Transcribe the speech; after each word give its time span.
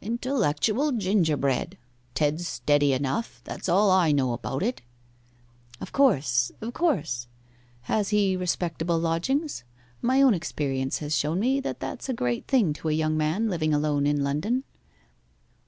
'Intellectual 0.00 0.92
gingerbread! 0.92 1.76
Ted's 2.14 2.46
steady 2.46 2.92
enough 2.92 3.40
that's 3.42 3.68
all 3.68 3.90
I 3.90 4.12
know 4.12 4.32
about 4.32 4.62
it.' 4.62 4.80
'Of 5.80 5.90
course 5.90 6.52
of 6.60 6.72
course. 6.72 7.26
Has 7.90 8.10
he 8.10 8.36
respectable 8.36 9.00
lodgings? 9.00 9.64
My 10.00 10.22
own 10.22 10.34
experience 10.34 10.98
has 10.98 11.18
shown 11.18 11.40
me 11.40 11.58
that 11.58 11.80
that's 11.80 12.08
a 12.08 12.14
great 12.14 12.46
thing 12.46 12.72
to 12.74 12.90
a 12.90 12.92
young 12.92 13.16
man 13.16 13.50
living 13.50 13.74
alone 13.74 14.06
in 14.06 14.22
London. 14.22 14.62